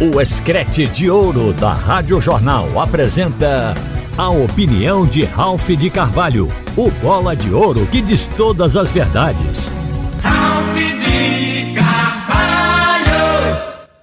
O 0.00 0.20
Escrete 0.20 0.88
de 0.88 1.08
Ouro 1.08 1.52
da 1.52 1.72
Rádio 1.72 2.20
Jornal 2.20 2.80
apresenta 2.80 3.74
a 4.18 4.28
opinião 4.28 5.06
de 5.06 5.24
Ralph 5.24 5.68
de 5.68 5.88
Carvalho, 5.88 6.48
o 6.76 6.90
bola 6.90 7.36
de 7.36 7.54
ouro 7.54 7.86
que 7.86 8.00
diz 8.00 8.26
todas 8.26 8.76
as 8.76 8.90
verdades. 8.90 9.70
Ralph 10.20 10.74
de 10.74 11.74
Carvalho! 11.76 13.06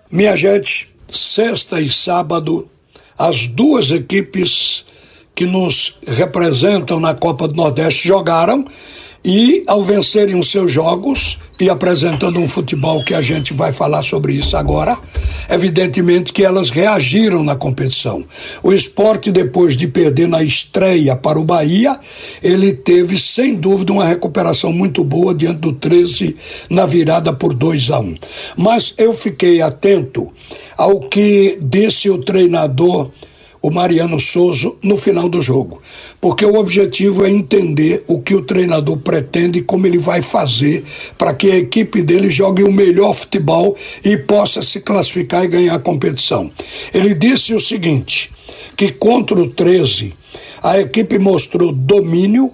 Minha 0.10 0.38
gente, 0.38 0.88
sexta 1.10 1.82
e 1.82 1.90
sábado, 1.90 2.70
as 3.18 3.48
duas 3.48 3.92
equipes 3.92 4.86
que 5.36 5.46
nos 5.46 5.98
representam 6.08 7.02
na 7.02 7.14
Copa 7.14 7.50
do 7.50 7.56
Nordeste 7.56 8.08
jogaram 8.08 8.64
e, 9.24 9.64
ao 9.68 9.84
vencerem 9.84 10.36
os 10.36 10.50
seus 10.50 10.72
jogos 10.72 11.38
e 11.60 11.70
apresentando 11.70 12.40
um 12.40 12.48
futebol 12.48 13.04
que 13.04 13.14
a 13.14 13.22
gente 13.22 13.54
vai 13.54 13.72
falar 13.72 14.02
sobre 14.02 14.34
isso 14.34 14.58
agora, 14.58 14.98
evidentemente 15.48 16.34
que 16.34 16.44
elas 16.44 16.72
reagiram 16.72 17.44
na 17.44 17.56
competição. 17.56 18.24
O 18.64 18.74
esporte, 18.74 19.32
depois 19.32 19.78
de 19.78 19.88
perder 19.88 20.28
na 20.28 20.42
estreia 20.42 21.16
para 21.16 21.40
o 21.40 21.44
Bahia, 21.44 22.00
ele 22.42 22.74
teve, 22.74 23.16
sem 23.20 23.54
dúvida, 23.54 23.94
uma 23.94 24.06
recuperação 24.06 24.74
muito 24.74 25.04
boa 25.04 25.36
diante 25.36 25.60
do 25.60 25.72
13 25.72 26.36
na 26.70 26.88
virada 26.88 27.32
por 27.32 27.54
2 27.54 27.92
a 27.92 28.00
1. 28.00 28.04
Um. 28.04 28.16
Mas 28.58 28.96
eu 28.98 29.14
fiquei 29.14 29.62
atento 29.62 30.32
ao 30.76 31.00
que 31.00 31.60
disse 31.62 32.10
o 32.10 32.18
treinador 32.18 33.12
o 33.62 33.70
Mariano 33.70 34.20
Souza 34.20 34.72
no 34.82 34.98
final 34.98 35.30
do 35.30 35.42
jogo, 35.42 35.82
porque 36.20 36.44
o 36.44 36.56
objetivo 36.56 37.24
é 37.24 37.30
entender 37.30 38.04
o 38.08 38.20
que 38.20 38.34
o 38.34 38.42
treinador 38.42 38.98
pretende 38.98 39.60
e 39.60 39.62
como 39.62 39.86
ele 39.86 40.00
vai 40.00 40.22
fazer 40.22 40.84
para 41.18 41.34
que 41.34 41.52
a 41.52 41.58
equipe 41.58 42.02
dele 42.02 42.30
jogue 42.30 42.64
o 42.64 42.72
melhor 42.72 43.14
futebol 43.14 43.76
e 44.04 44.18
possa 44.18 44.64
se 44.64 44.80
classificar 44.80 45.44
e 45.44 45.48
ganhar 45.48 45.76
a 45.76 45.80
competição. 45.80 46.50
Ele 46.94 47.14
disse 47.14 47.54
o 47.54 47.60
seguinte: 47.60 48.32
que 48.76 48.92
contra 48.92 49.40
o 49.40 49.48
13 49.48 50.14
a 50.64 50.80
equipe 50.80 51.20
mostrou 51.20 51.72
domínio 51.72 52.52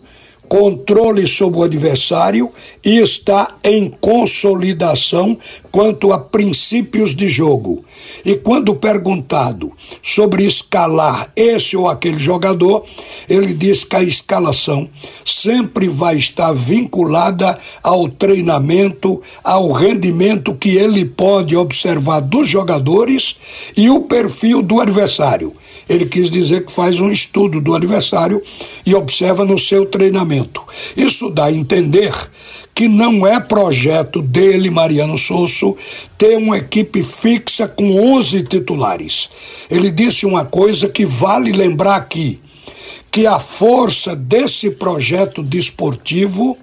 controle 0.47 1.27
sobre 1.27 1.59
o 1.59 1.63
adversário 1.63 2.51
e 2.83 2.97
está 2.97 3.57
em 3.63 3.89
consolidação 3.89 5.37
quanto 5.71 6.11
a 6.11 6.19
princípios 6.19 7.15
de 7.15 7.27
jogo. 7.27 7.83
E 8.25 8.35
quando 8.35 8.75
perguntado 8.75 9.71
sobre 10.01 10.43
escalar 10.43 11.31
esse 11.35 11.75
ou 11.75 11.87
aquele 11.87 12.17
jogador, 12.17 12.83
ele 13.29 13.53
diz 13.53 13.83
que 13.83 13.95
a 13.95 14.03
escalação 14.03 14.89
sempre 15.25 15.87
vai 15.87 16.15
estar 16.15 16.53
vinculada 16.53 17.57
ao 17.83 18.07
treinamento, 18.07 19.21
ao 19.43 19.71
rendimento 19.71 20.53
que 20.53 20.75
ele 20.77 21.05
pode 21.05 21.55
observar 21.55 22.19
dos 22.21 22.47
jogadores 22.47 23.35
e 23.75 23.89
o 23.89 24.01
perfil 24.01 24.61
do 24.61 24.79
adversário. 24.79 25.53
Ele 25.87 26.05
quis 26.05 26.29
dizer 26.29 26.65
que 26.65 26.71
faz 26.71 26.99
um 26.99 27.11
estudo 27.11 27.61
do 27.61 27.73
adversário 27.75 28.41
e 28.85 28.93
observa 28.93 29.45
no 29.45 29.57
seu 29.57 29.85
treinamento. 29.85 30.61
Isso 30.95 31.29
dá 31.29 31.45
a 31.45 31.51
entender 31.51 32.13
que 32.77 32.87
não 32.87 33.25
é 33.25 33.39
projeto 33.39 34.21
dele, 34.21 34.69
Mariano 34.69 35.17
Sosso, 35.17 35.75
ter 36.15 36.37
uma 36.37 36.59
equipe 36.59 37.01
fixa 37.01 37.67
com 37.67 38.13
11 38.13 38.43
titulares. 38.43 39.31
Ele 39.67 39.89
disse 39.89 40.27
uma 40.27 40.45
coisa 40.45 40.87
que 40.87 41.03
vale 41.03 41.51
lembrar 41.51 41.95
aqui, 41.95 42.39
que 43.09 43.25
a 43.25 43.39
força 43.39 44.15
desse 44.15 44.69
projeto 44.69 45.41
desportivo 45.41 46.55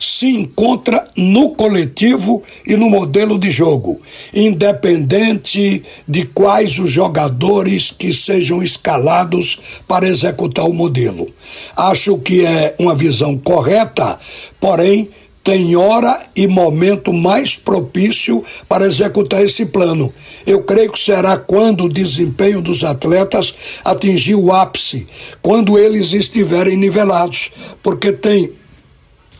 se 0.00 0.26
encontra 0.28 1.06
no 1.14 1.50
coletivo 1.50 2.42
e 2.66 2.74
no 2.74 2.88
modelo 2.88 3.38
de 3.38 3.50
jogo, 3.50 4.00
independente 4.32 5.82
de 6.08 6.24
quais 6.24 6.78
os 6.78 6.90
jogadores 6.90 7.90
que 7.90 8.14
sejam 8.14 8.62
escalados 8.62 9.82
para 9.86 10.08
executar 10.08 10.64
o 10.64 10.72
modelo. 10.72 11.28
Acho 11.76 12.16
que 12.16 12.46
é 12.46 12.74
uma 12.78 12.94
visão 12.94 13.36
correta, 13.36 14.18
porém 14.58 15.10
tem 15.42 15.74
hora 15.74 16.26
e 16.36 16.46
momento 16.46 17.12
mais 17.12 17.56
propício 17.56 18.42
para 18.68 18.86
executar 18.86 19.42
esse 19.42 19.66
plano. 19.66 20.12
Eu 20.46 20.62
creio 20.62 20.92
que 20.92 20.98
será 20.98 21.36
quando 21.36 21.84
o 21.84 21.92
desempenho 21.92 22.60
dos 22.60 22.84
atletas 22.84 23.54
atingir 23.84 24.34
o 24.34 24.52
ápice, 24.52 25.06
quando 25.42 25.78
eles 25.78 26.12
estiverem 26.12 26.76
nivelados, 26.76 27.50
porque 27.82 28.12
tem 28.12 28.59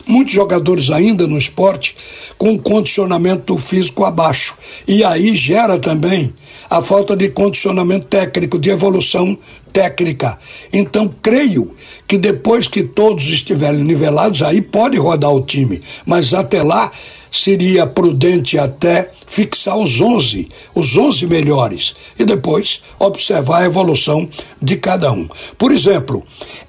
muitos 0.05 0.33
jogadores 0.33 0.89
ainda 0.89 1.27
no 1.27 1.37
esporte 1.37 1.95
com 2.37 2.57
condicionamento 2.57 3.57
físico 3.57 4.03
abaixo. 4.03 4.57
E 4.87 5.03
aí 5.03 5.35
gera 5.35 5.77
também 5.77 6.33
a 6.69 6.81
falta 6.81 7.15
de 7.15 7.29
condicionamento 7.29 8.07
técnico, 8.07 8.57
de 8.57 8.69
evolução 8.69 9.37
técnica. 9.73 10.37
Então, 10.71 11.13
creio 11.21 11.75
que 12.07 12.17
depois 12.17 12.67
que 12.67 12.83
todos 12.83 13.25
estiverem 13.25 13.83
nivelados, 13.83 14.41
aí 14.41 14.61
pode 14.61 14.97
rodar 14.97 15.31
o 15.31 15.41
time. 15.41 15.81
Mas 16.05 16.33
até 16.33 16.61
lá, 16.63 16.91
seria 17.31 17.87
prudente 17.87 18.59
até 18.59 19.09
fixar 19.25 19.77
os 19.77 20.01
11, 20.01 20.49
os 20.75 20.97
11 20.97 21.25
melhores, 21.27 21.95
e 22.19 22.25
depois 22.25 22.81
observar 22.99 23.61
a 23.61 23.65
evolução 23.65 24.27
de 24.61 24.75
cada 24.75 25.11
um. 25.11 25.27
Por 25.57 25.71
exemplo, 25.71 26.23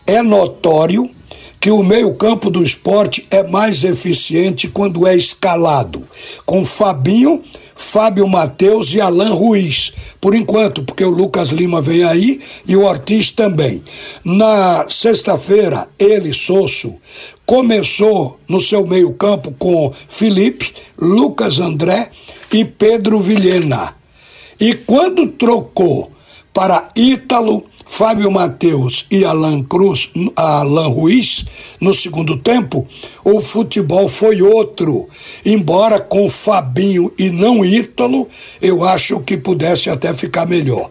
é 0.07 0.23
notório 0.23 1.11
que 1.63 1.71
o 1.71 1.81
meio-campo 1.81 2.51
do 2.51 2.61
esporte 2.61 3.25
é 3.31 3.45
mais 3.45 3.85
eficiente 3.85 4.67
quando 4.67 5.07
é 5.07 5.15
escalado, 5.15 6.03
com 6.45 6.65
Fabinho, 6.65 7.41
Fábio 7.77 8.27
Matheus 8.27 8.93
e 8.93 9.01
Alain 9.01 9.33
Ruiz, 9.33 9.93
por 10.21 10.35
enquanto, 10.35 10.83
porque 10.83 11.05
o 11.05 11.11
Lucas 11.11 11.51
Lima 11.51 11.81
vem 11.81 12.03
aí 12.03 12.41
e 12.67 12.75
o 12.75 12.83
Ortiz 12.83 13.31
também. 13.31 13.81
Na 14.25 14.87
sexta-feira, 14.89 15.89
ele, 15.97 16.35
Sosso, 16.35 16.97
começou 17.47 18.41
no 18.49 18.59
seu 18.59 18.85
meio-campo 18.85 19.55
com 19.57 19.93
Felipe, 20.09 20.75
Lucas 20.99 21.61
André 21.61 22.11
e 22.53 22.65
Pedro 22.65 23.21
Vilhena. 23.21 23.95
E 24.59 24.75
quando 24.75 25.29
trocou 25.29 26.11
para 26.53 26.89
Ítalo, 26.97 27.65
Fábio 27.85 28.31
Mateus 28.31 29.07
e 29.11 29.25
Alan 29.25 29.63
Cruz, 29.63 30.11
Alan 30.35 30.89
Ruiz, 30.89 31.45
no 31.81 31.93
segundo 31.93 32.37
tempo, 32.37 32.87
o 33.25 33.41
futebol 33.41 34.09
foi 34.09 34.43
outro. 34.43 35.09
Embora 35.45 36.01
com 36.01 36.29
Fabinho 36.31 37.13
e 37.19 37.31
não 37.31 37.65
Ítalo, 37.65 38.29
eu 38.61 38.85
acho 38.85 39.21
que 39.21 39.37
pudesse 39.37 39.91
até 39.91 40.13
ficar 40.15 40.47
melhor. 40.47 40.91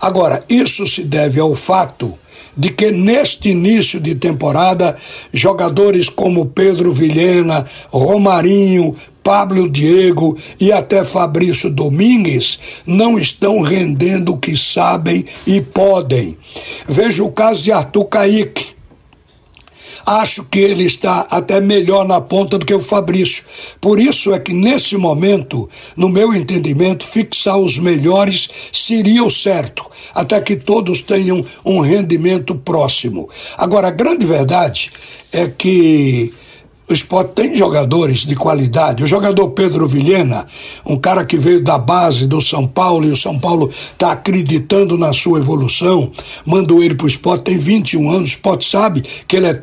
Agora, 0.00 0.44
isso 0.48 0.86
se 0.86 1.02
deve 1.02 1.40
ao 1.40 1.54
fato 1.54 2.14
de 2.58 2.70
que 2.70 2.90
neste 2.90 3.50
início 3.50 4.00
de 4.00 4.16
temporada, 4.16 4.96
jogadores 5.32 6.08
como 6.08 6.46
Pedro 6.46 6.92
Vilhena, 6.92 7.64
Romarinho, 7.88 8.96
Pablo 9.22 9.68
Diego 9.68 10.36
e 10.58 10.72
até 10.72 11.04
Fabrício 11.04 11.70
Domingues 11.70 12.58
não 12.84 13.16
estão 13.16 13.60
rendendo 13.60 14.32
o 14.32 14.38
que 14.38 14.56
sabem 14.56 15.24
e 15.46 15.60
podem. 15.60 16.36
Veja 16.88 17.22
o 17.22 17.30
caso 17.30 17.62
de 17.62 17.70
Arthur 17.70 18.06
Caíque 18.06 18.77
Acho 20.10 20.42
que 20.44 20.58
ele 20.58 20.84
está 20.84 21.26
até 21.30 21.60
melhor 21.60 22.08
na 22.08 22.18
ponta 22.18 22.56
do 22.56 22.64
que 22.64 22.72
o 22.72 22.80
Fabrício. 22.80 23.44
Por 23.78 24.00
isso 24.00 24.32
é 24.32 24.38
que 24.38 24.54
nesse 24.54 24.96
momento, 24.96 25.68
no 25.94 26.08
meu 26.08 26.32
entendimento, 26.32 27.06
fixar 27.06 27.58
os 27.58 27.78
melhores 27.78 28.48
seria 28.72 29.22
o 29.22 29.30
certo, 29.30 29.84
até 30.14 30.40
que 30.40 30.56
todos 30.56 31.02
tenham 31.02 31.44
um 31.62 31.80
rendimento 31.80 32.54
próximo. 32.54 33.28
Agora, 33.58 33.88
a 33.88 33.90
grande 33.90 34.24
verdade 34.24 34.90
é 35.30 35.46
que 35.46 36.32
o 36.88 36.94
esporte 36.94 37.32
tem 37.34 37.54
jogadores 37.54 38.20
de 38.20 38.34
qualidade. 38.34 39.04
O 39.04 39.06
jogador 39.06 39.50
Pedro 39.50 39.86
Vilhena, 39.86 40.46
um 40.86 40.96
cara 40.96 41.22
que 41.22 41.36
veio 41.36 41.62
da 41.62 41.76
base 41.76 42.26
do 42.26 42.40
São 42.40 42.66
Paulo 42.66 43.04
e 43.04 43.12
o 43.12 43.16
São 43.16 43.38
Paulo 43.38 43.68
está 43.68 44.12
acreditando 44.12 44.96
na 44.96 45.12
sua 45.12 45.38
evolução, 45.38 46.10
mandou 46.46 46.82
ele 46.82 46.94
para 46.94 47.04
o 47.04 47.08
esporte, 47.08 47.44
tem 47.44 47.58
21 47.58 48.08
anos, 48.08 48.22
o 48.22 48.34
esporte 48.34 48.64
sabe 48.64 49.02
que 49.02 49.36
ele 49.36 49.46
é 49.46 49.60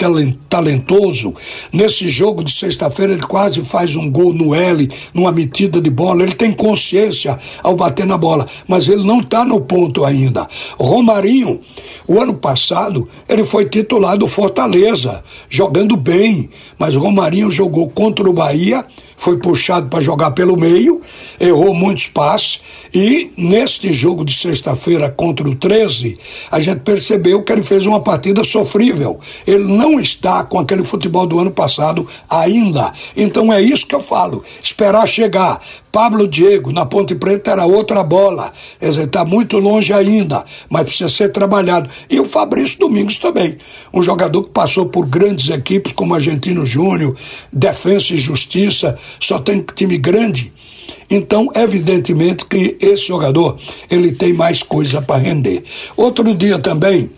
talentoso. 0.48 1.33
Nesse 1.74 2.07
jogo 2.07 2.44
de 2.44 2.51
sexta-feira 2.51 3.13
ele 3.13 3.24
quase 3.24 3.63
faz 3.63 3.95
um 3.95 4.10
gol 4.12 4.31
no 4.31 4.54
L, 4.54 4.88
numa 5.12 5.31
metida 5.31 5.81
de 5.81 5.89
bola. 5.89 6.21
Ele 6.21 6.36
tem 6.36 6.51
consciência 6.51 7.39
ao 7.63 7.75
bater 7.75 8.06
na 8.06 8.18
bola, 8.18 8.48
mas 8.68 8.88
ele 8.88 9.04
não 9.04 9.21
está 9.21 9.44
no 9.44 9.62
ponto 9.62 10.06
ainda. 10.06 10.48
Romarinho, 10.78 11.60
o 12.07 12.19
ano 12.19 12.36
passado, 12.36 13.07
ele 13.28 13.44
foi 13.44 13.66
titular 13.66 14.16
do 14.16 14.28
Fortaleza, 14.28 15.24
jogando 15.50 15.98
bem, 15.98 16.48
mas 16.78 16.94
Romarinho 16.94 17.15
Marinho 17.16 17.50
jogou 17.50 17.90
contra 17.90 18.30
o 18.30 18.34
Bahia, 18.34 18.86
foi 19.18 19.38
puxado 19.38 19.88
para 19.88 20.02
jogar 20.02 20.32
pelo 20.32 20.60
meio, 20.60 21.02
errou 21.40 21.74
muitos 21.74 22.08
passes 22.08 22.62
e 22.94 23.32
neste 23.38 23.94
jogo 23.94 24.24
de 24.24 24.34
sexta-feira 24.34 25.10
contra 25.10 25.48
o 25.48 25.56
13, 25.56 26.18
a 26.52 26.60
gente 26.60 26.80
percebeu 26.80 27.44
que 27.44 27.52
ele 27.52 27.64
fez 27.64 27.86
uma 27.86 28.00
partida 28.00 28.44
sofrível. 28.44 29.20
Ele 29.46 29.64
não 29.66 30.00
está 30.00 30.44
com 30.44 30.60
aquele 30.60 30.84
futebol 30.84 31.28
do 31.28 31.40
ano 31.40 31.52
passado 31.52 32.08
ainda. 32.30 32.92
Então 33.16 33.52
é 33.52 33.62
isso 33.62 33.88
que 33.88 33.96
eu 33.96 34.02
falo, 34.02 34.44
esperar 34.62 35.08
chegar. 35.08 35.60
Pablo 35.96 36.28
Diego, 36.28 36.74
na 36.74 36.86
Ponte 36.86 37.16
Preta, 37.16 37.52
era 37.52 37.66
outra 37.66 38.04
bola. 38.04 38.52
Está 38.82 39.24
muito 39.24 39.58
longe 39.58 39.94
ainda, 39.94 40.44
mas 40.70 40.84
precisa 40.84 41.08
ser 41.08 41.30
trabalhado. 41.30 41.90
E 42.10 42.20
o 42.20 42.26
Fabrício 42.26 42.80
Domingos 42.80 43.18
também, 43.18 43.58
um 43.94 44.04
jogador 44.04 44.44
que 44.44 44.50
passou 44.50 44.88
por 44.88 45.06
grandes 45.06 45.50
equipes 45.50 45.94
como 45.94 46.14
Argentino 46.14 46.66
Júnior, 46.66 47.16
Defensa 47.52 48.14
e 48.14 48.18
Justiça, 48.18 48.98
só 49.19 49.40
tem 49.40 49.66
time 49.75 49.98
grande. 49.98 50.52
Então, 51.10 51.50
evidentemente 51.56 52.46
que 52.46 52.78
esse 52.81 53.07
jogador, 53.07 53.57
ele 53.90 54.12
tem 54.12 54.34
mais 54.34 54.63
coisa 54.63 55.02
para 55.02 55.22
render. 55.22 55.63
Outro 55.96 56.34
dia 56.36 56.60
também, 56.60 57.10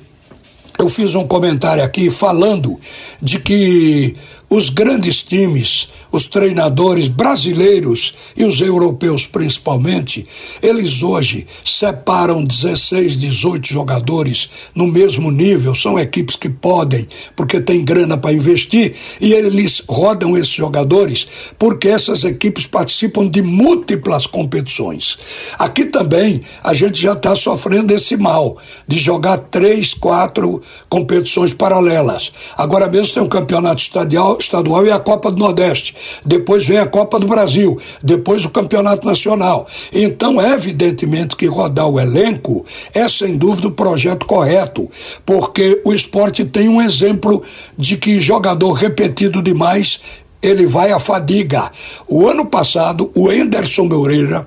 eu 0.77 0.89
fiz 0.89 1.15
um 1.15 1.25
comentário 1.25 1.83
aqui 1.83 2.09
falando 2.11 2.79
de 3.21 3.39
que 3.39 4.15
os 4.49 4.69
grandes 4.69 5.23
times, 5.23 5.89
os 6.09 6.25
treinadores 6.25 7.09
brasileiros 7.09 8.13
e 8.35 8.45
os 8.45 8.61
europeus 8.61 9.27
principalmente, 9.27 10.25
eles 10.61 11.03
hoje 11.03 11.45
separam 11.65 12.45
16, 12.45 13.17
18 13.17 13.67
jogadores 13.67 14.49
no 14.73 14.87
mesmo 14.87 15.31
nível, 15.31 15.75
são 15.75 15.99
equipes 15.99 16.37
que 16.37 16.49
podem, 16.49 17.05
porque 17.35 17.59
tem 17.59 17.83
grana 17.83 18.17
para 18.17 18.33
investir, 18.33 18.95
e 19.19 19.33
eles 19.33 19.83
rodam 19.87 20.37
esses 20.37 20.53
jogadores 20.53 21.27
porque 21.59 21.89
essas 21.89 22.23
equipes 22.23 22.65
participam 22.65 23.27
de 23.27 23.41
múltiplas 23.41 24.25
competições. 24.25 25.17
Aqui 25.59 25.85
também 25.85 26.41
a 26.63 26.73
gente 26.73 27.01
já 27.01 27.13
está 27.13 27.35
sofrendo 27.35 27.93
esse 27.93 28.15
mal 28.15 28.57
de 28.87 28.97
jogar 28.97 29.37
três, 29.37 29.93
quatro 29.93 30.61
competições 30.87 31.53
paralelas. 31.53 32.31
Agora 32.57 32.89
mesmo 32.89 33.13
tem 33.13 33.23
um 33.23 33.29
campeonato 33.29 33.81
estadual 33.81 34.36
estadual 34.41 34.85
e 34.85 34.91
a 34.91 34.99
Copa 34.99 35.31
do 35.31 35.37
Nordeste. 35.37 35.95
Depois 36.25 36.65
vem 36.65 36.77
a 36.77 36.85
Copa 36.85 37.19
do 37.19 37.27
Brasil, 37.27 37.77
depois 38.03 38.45
o 38.45 38.49
Campeonato 38.49 39.05
Nacional. 39.05 39.67
Então, 39.93 40.41
evidentemente 40.41 41.35
que 41.35 41.47
rodar 41.47 41.87
o 41.87 41.99
elenco 41.99 42.65
é 42.93 43.07
sem 43.07 43.37
dúvida 43.37 43.67
o 43.67 43.71
projeto 43.71 44.25
correto, 44.25 44.89
porque 45.25 45.81
o 45.83 45.93
esporte 45.93 46.45
tem 46.45 46.67
um 46.67 46.81
exemplo 46.81 47.41
de 47.77 47.97
que 47.97 48.19
jogador 48.19 48.73
repetido 48.73 49.41
demais 49.41 49.99
ele 50.41 50.65
vai 50.65 50.91
à 50.91 50.99
fadiga. 50.99 51.71
O 52.07 52.27
ano 52.27 52.45
passado, 52.45 53.11
o 53.15 53.31
Enderson 53.31 53.85
Moreira, 53.85 54.45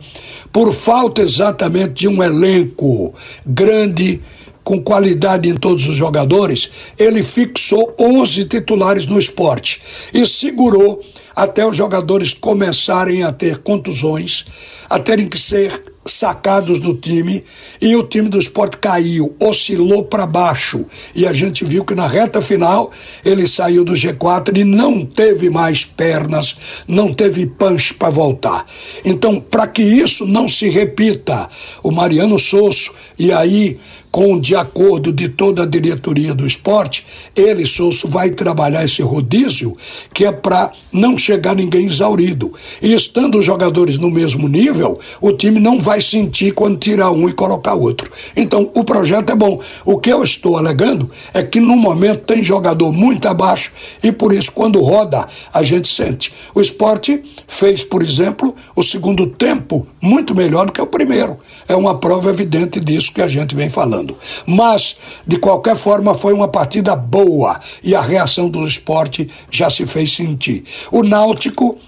por 0.53 0.73
falta 0.73 1.21
exatamente 1.21 1.93
de 1.93 2.09
um 2.09 2.23
elenco 2.23 3.13
grande, 3.45 4.21
com 4.63 4.81
qualidade 4.83 5.49
em 5.49 5.55
todos 5.55 5.89
os 5.89 5.97
jogadores, 5.97 6.71
ele 6.99 7.23
fixou 7.23 7.95
11 7.99 8.45
titulares 8.45 9.07
no 9.07 9.19
esporte 9.19 9.81
e 10.13 10.27
segurou 10.27 11.03
até 11.35 11.67
os 11.67 11.77
jogadores 11.77 12.35
começarem 12.35 13.23
a 13.23 13.33
ter 13.33 13.59
contusões, 13.59 14.45
a 14.89 14.99
terem 14.99 15.29
que 15.29 15.39
ser 15.39 15.90
sacados 16.05 16.81
do 16.81 16.95
time 16.95 17.45
e 17.81 17.95
o 17.95 18.03
time 18.03 18.29
do 18.29 18.39
esporte 18.39 18.79
caiu, 18.79 19.35
oscilou 19.39 20.05
para 20.05 20.27
baixo. 20.27 20.85
E 21.15 21.27
a 21.27 21.33
gente 21.33 21.65
viu 21.65 21.85
que 21.85 21.95
na 21.95 22.07
reta 22.07 22.41
final 22.41 22.91
ele 23.25 23.47
saiu 23.47 23.85
do 23.85 23.93
G4 23.93 24.57
e 24.57 24.65
não 24.65 25.05
teve 25.05 25.51
mais 25.51 25.85
pernas, 25.85 26.85
não 26.89 27.13
teve 27.13 27.47
punch 27.47 27.95
para 27.95 28.11
voltar. 28.11 28.67
Então, 29.05 29.41
para 29.41 29.67
que 29.67 29.83
isso 29.83 30.27
não 30.27 30.49
se 30.49 30.69
repita, 30.69 31.49
o 31.83 31.91
Mariano 31.91 32.39
Sosso, 32.39 32.93
e 33.19 33.33
aí 33.33 33.79
com 34.11 34.41
de 34.41 34.57
acordo 34.57 35.13
de 35.13 35.29
toda 35.29 35.63
a 35.63 35.67
diretoria 35.67 36.35
do 36.35 36.47
esporte, 36.47 37.07
ele, 37.37 37.65
Souza, 37.65 38.09
vai 38.09 38.31
trabalhar 38.31 38.85
esse 38.85 39.03
rodízio 39.03 39.73
que 40.13 40.25
é 40.25 40.33
para 40.33 40.73
não 40.93 41.17
chegar 41.17 41.55
ninguém 41.55 41.87
exaurido. 41.87 42.53
E 42.83 42.93
estando 42.93 43.39
os 43.39 43.45
jogadores 43.45 43.99
no 43.99 44.11
mesmo 44.11 44.49
nível, 44.49 44.99
o 45.21 45.33
time 45.33 45.61
não 45.61 45.79
vai 45.79 45.90
sentir 45.99 46.53
quando 46.53 46.77
tirar 46.77 47.11
um 47.11 47.27
e 47.27 47.33
colocar 47.33 47.73
outro. 47.73 48.13
Então, 48.37 48.71
o 48.75 48.85
projeto 48.85 49.31
é 49.31 49.35
bom. 49.35 49.59
O 49.87 49.99
que 49.99 50.11
eu 50.11 50.23
estou 50.23 50.59
alegando 50.59 51.11
é 51.33 51.43
que 51.43 51.59
no 51.59 51.75
momento 51.75 52.27
tem 52.27 52.43
jogador 52.43 52.93
muito 52.93 53.27
abaixo 53.27 53.73
e 54.03 54.13
por 54.13 54.35
isso, 54.35 54.53
quando 54.53 54.83
roda, 54.83 55.27
a 55.55 55.63
gente 55.63 55.89
sente. 55.89 56.31
O 56.55 56.61
esporte 56.61 57.23
fez, 57.49 57.83
por 57.83 58.03
exemplo, 58.03 58.55
o 58.77 58.83
segundo 58.83 59.27
tempo 59.27 59.87
muito 60.01 60.35
melhor 60.35 60.67
do 60.67 60.73
que 60.73 60.81
o 60.83 60.87
primeiro. 60.87 61.39
É 61.67 61.75
uma 61.75 61.99
prova 61.99 62.29
evidente 62.29 62.79
disso 62.81 63.15
que 63.15 63.23
a 63.23 63.29
gente 63.29 63.57
vem 63.57 63.71
falando. 63.71 64.15
Mas, 64.47 64.97
de 65.27 65.39
qualquer 65.39 65.77
forma, 65.77 66.15
foi 66.15 66.35
uma 66.35 66.49
partida 66.49 66.95
boa 66.95 67.59
e 67.83 67.95
a 67.95 68.03
reação 68.03 68.51
do 68.51 68.67
esporte 68.67 69.31
já 69.51 69.71
se 69.71 69.87
fez 69.87 70.15
sentir. 70.15 70.65
O 70.91 71.03
Náutico, 71.03 71.79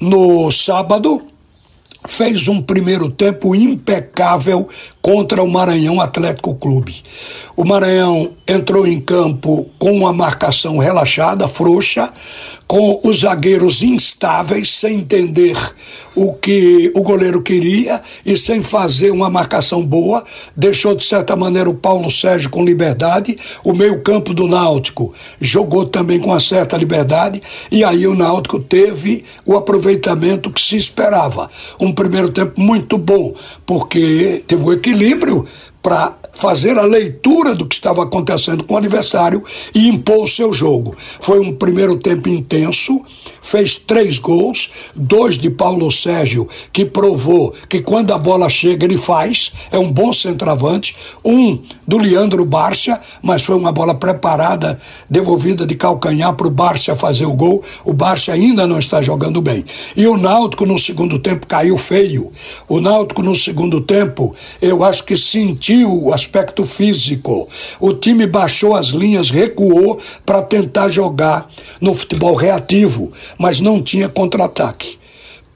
no 0.00 0.50
sábado, 0.50 1.22
fez 2.06 2.48
um 2.48 2.62
primeiro 2.62 3.10
tempo 3.10 3.54
impecável 3.54 4.68
contra 5.02 5.42
o 5.42 5.50
Maranhão 5.50 6.00
Atlético 6.00 6.54
Clube. 6.54 7.02
O 7.56 7.64
Maranhão 7.64 8.32
entrou 8.46 8.86
em 8.86 9.00
campo 9.00 9.68
com 9.78 9.92
uma 9.92 10.12
marcação 10.12 10.78
relaxada, 10.78 11.48
frouxa, 11.48 12.12
com 12.66 13.00
os 13.02 13.20
zagueiros 13.20 13.82
instáveis, 13.82 14.70
sem 14.70 14.98
entender 14.98 15.56
o 16.14 16.32
que 16.32 16.92
o 16.94 17.02
goleiro 17.02 17.42
queria 17.42 18.00
e 18.24 18.36
sem 18.36 18.60
fazer 18.60 19.10
uma 19.10 19.28
marcação 19.28 19.84
boa. 19.84 20.22
Deixou, 20.56 20.94
de 20.94 21.04
certa 21.04 21.34
maneira, 21.34 21.68
o 21.68 21.74
Paulo 21.74 22.10
Sérgio 22.10 22.50
com 22.50 22.64
liberdade. 22.64 23.36
O 23.64 23.72
meio-campo 23.72 24.32
do 24.32 24.46
Náutico 24.46 25.12
jogou 25.40 25.86
também 25.86 26.20
com 26.20 26.28
uma 26.28 26.40
certa 26.40 26.76
liberdade. 26.76 27.42
E 27.72 27.82
aí 27.82 28.06
o 28.06 28.14
Náutico 28.14 28.60
teve 28.60 29.24
o 29.44 29.56
aproveitamento 29.56 30.50
que 30.50 30.60
se 30.60 30.76
esperava. 30.76 31.50
Um 31.78 31.92
primeiro 31.92 32.30
tempo 32.30 32.60
muito 32.60 32.96
bom, 32.96 33.34
porque 33.66 34.44
teve 34.46 34.62
o 34.62 34.72
equilíbrio 34.72 34.89
equilíbrio 34.90 35.44
para 35.82 36.14
fazer 36.32 36.78
a 36.78 36.84
leitura 36.84 37.54
do 37.54 37.66
que 37.66 37.74
estava 37.74 38.02
acontecendo 38.02 38.64
com 38.64 38.74
o 38.74 38.76
adversário 38.76 39.42
e 39.74 39.88
impor 39.88 40.24
o 40.24 40.28
seu 40.28 40.52
jogo. 40.52 40.94
Foi 40.98 41.40
um 41.40 41.54
primeiro 41.54 41.98
tempo 41.98 42.28
intenso, 42.28 43.00
fez 43.42 43.76
três 43.76 44.18
gols, 44.18 44.90
dois 44.94 45.38
de 45.38 45.50
Paulo 45.50 45.90
Sérgio, 45.90 46.48
que 46.72 46.84
provou 46.84 47.52
que 47.68 47.80
quando 47.80 48.12
a 48.12 48.18
bola 48.18 48.48
chega 48.48 48.84
ele 48.84 48.98
faz, 48.98 49.52
é 49.70 49.78
um 49.78 49.90
bom 49.90 50.12
centroavante, 50.12 50.96
um 51.24 51.60
do 51.86 51.98
Leandro 51.98 52.44
Bárcia, 52.44 53.00
mas 53.22 53.44
foi 53.44 53.56
uma 53.56 53.72
bola 53.72 53.94
preparada, 53.94 54.78
devolvida 55.08 55.66
de 55.66 55.74
calcanhar 55.74 56.34
para 56.34 56.46
o 56.46 56.50
Bárcia 56.50 56.94
fazer 56.94 57.26
o 57.26 57.34
gol. 57.34 57.62
O 57.84 57.92
Bárcia 57.92 58.34
ainda 58.34 58.66
não 58.66 58.78
está 58.78 59.02
jogando 59.02 59.40
bem. 59.40 59.64
E 59.96 60.06
o 60.06 60.16
Náutico 60.16 60.64
no 60.64 60.78
segundo 60.78 61.18
tempo 61.18 61.46
caiu 61.46 61.76
feio. 61.76 62.30
O 62.68 62.80
Náutico 62.80 63.22
no 63.22 63.34
segundo 63.34 63.80
tempo, 63.80 64.34
eu 64.62 64.84
acho 64.84 65.04
que 65.04 65.16
sentiu 65.70 66.02
o 66.02 66.12
aspecto 66.12 66.66
físico. 66.66 67.48
O 67.78 67.94
time 67.94 68.26
baixou 68.26 68.74
as 68.74 68.86
linhas, 68.88 69.30
recuou 69.30 69.98
para 70.26 70.42
tentar 70.42 70.88
jogar 70.88 71.48
no 71.80 71.94
futebol 71.94 72.34
reativo, 72.34 73.12
mas 73.38 73.60
não 73.60 73.80
tinha 73.80 74.08
contra-ataque. 74.08 74.98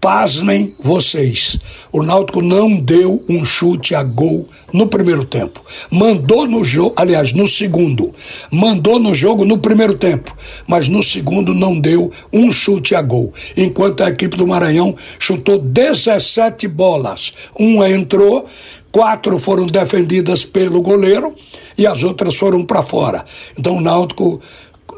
Pasmem 0.05 0.75
vocês, 0.79 1.59
o 1.91 2.03
Náutico 2.03 2.43
não 2.43 2.77
deu 2.77 3.25
um 3.27 3.43
chute 3.43 3.95
a 3.95 4.03
gol 4.03 4.47
no 4.71 4.87
primeiro 4.87 5.25
tempo. 5.25 5.65
Mandou 5.91 6.47
no 6.47 6.63
jogo, 6.63 6.93
aliás, 6.95 7.33
no 7.33 7.49
segundo. 7.49 8.13
Mandou 8.51 8.99
no 8.99 9.15
jogo 9.15 9.47
no 9.47 9.57
primeiro 9.57 9.97
tempo, 9.97 10.37
mas 10.67 10.89
no 10.89 11.03
segundo 11.03 11.55
não 11.55 11.81
deu 11.81 12.11
um 12.31 12.53
chute 12.53 12.95
a 12.95 13.01
gol. 13.01 13.33
Enquanto 13.57 14.03
a 14.03 14.11
equipe 14.11 14.37
do 14.37 14.47
Maranhão 14.47 14.95
chutou 15.19 15.59
17 15.59 16.69
bolas. 16.69 17.33
Uma 17.59 17.89
entrou, 17.89 18.45
quatro 18.93 19.39
foram 19.39 19.67
defendidas 19.67 20.45
pelo 20.45 20.83
goleiro 20.83 21.35
e 21.79 21.87
as 21.87 22.03
outras 22.03 22.37
foram 22.37 22.63
para 22.63 22.83
fora. 22.83 23.25
Então 23.59 23.79
o 23.79 23.81
Náutico 23.81 24.39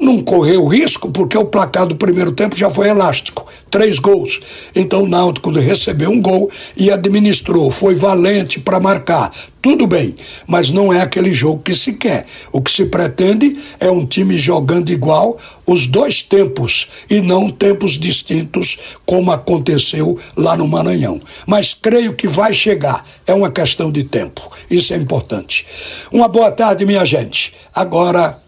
não 0.01 0.23
correu 0.23 0.67
risco, 0.67 1.11
porque 1.11 1.37
o 1.37 1.45
placar 1.45 1.87
do 1.87 1.97
primeiro 1.97 2.33
tempo 2.33 2.57
já 2.57 2.71
foi 2.71 2.89
elástico 2.89 3.47
três 3.71 3.99
gols. 3.99 4.41
Então 4.75 5.03
o 5.03 5.09
Náutico 5.09 5.51
recebeu 5.51 6.11
um 6.11 6.21
gol 6.21 6.51
e 6.77 6.91
administrou, 6.91 7.71
foi 7.71 7.95
valente 7.95 8.59
para 8.59 8.81
marcar. 8.81 9.31
Tudo 9.61 9.87
bem, 9.87 10.15
mas 10.47 10.71
não 10.71 10.93
é 10.93 11.03
aquele 11.03 11.33
jogo 11.33 11.63
que 11.63 11.75
se 11.75 11.93
quer. 11.95 12.25
O 12.53 12.63
que 12.63 12.71
se 12.71 12.87
pretende 12.87 13.57
é 13.81 13.91
um 13.91 14.07
time 14.07 14.39
jogando 14.39 14.91
igual 14.91 15.37
os 15.67 15.87
dois 15.87 16.23
tempos 16.23 16.89
e 17.11 17.21
não 17.21 17.51
tempos 17.51 17.99
distintos, 17.99 18.97
como 19.05 19.33
aconteceu 19.33 20.17
lá 20.37 20.57
no 20.57 20.69
Maranhão. 20.69 21.21
Mas 21.47 21.75
creio 21.75 22.15
que 22.15 22.29
vai 22.29 22.55
chegar, 22.55 23.05
é 23.27 23.35
uma 23.35 23.51
questão 23.51 23.91
de 23.91 24.05
tempo. 24.05 24.41
Isso 24.71 24.95
é 24.95 24.97
importante. 24.97 25.67
Uma 26.13 26.29
boa 26.29 26.51
tarde, 26.51 26.87
minha 26.87 27.05
gente. 27.05 27.53
Agora 27.75 28.41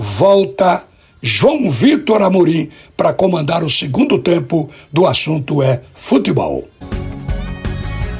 volta 0.00 0.84
João 1.22 1.70
Vitor 1.70 2.22
Amorim 2.22 2.68
para 2.96 3.12
comandar 3.12 3.62
o 3.62 3.68
segundo 3.68 4.18
tempo 4.18 4.68
do 4.90 5.06
assunto 5.06 5.62
é 5.62 5.82
futebol. 5.94 6.66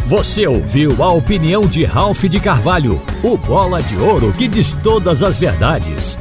Você 0.07 0.47
ouviu 0.47 1.03
a 1.03 1.11
opinião 1.13 1.67
de 1.67 1.85
Ralph 1.85 2.25
de 2.25 2.41
Carvalho, 2.41 3.01
o 3.23 3.37
bola 3.37 3.81
de 3.83 3.97
ouro 3.97 4.33
que 4.33 4.49
diz 4.49 4.75
todas 4.83 5.23
as 5.23 5.39
verdades. 5.39 6.19